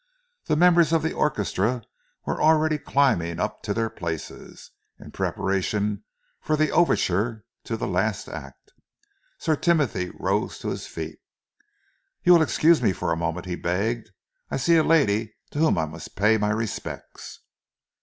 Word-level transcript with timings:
The 0.45 0.55
members 0.55 0.91
of 0.93 1.03
the 1.03 1.13
orchestra 1.13 1.83
were 2.25 2.41
already 2.41 2.79
climbing 2.79 3.39
up 3.39 3.61
to 3.61 3.71
their 3.71 3.91
places, 3.91 4.71
in 4.97 5.11
preparation 5.11 6.03
for 6.39 6.55
the 6.57 6.71
overture 6.71 7.45
to 7.65 7.77
the 7.77 7.87
last 7.87 8.27
act. 8.27 8.71
Sir 9.37 9.55
Timothy 9.55 10.11
rose 10.17 10.57
to 10.57 10.69
his 10.69 10.87
feet. 10.87 11.19
"You 12.23 12.33
will 12.33 12.41
excuse 12.41 12.81
me 12.81 12.93
for 12.93 13.11
a 13.11 13.15
moment," 13.15 13.45
he 13.45 13.53
begged. 13.55 14.09
"I 14.49 14.57
see 14.57 14.75
a 14.77 14.83
lady 14.83 15.35
to 15.51 15.59
whom 15.59 15.77
I 15.77 15.85
must 15.85 16.15
pay 16.15 16.39
my 16.39 16.49
respects." 16.49 17.41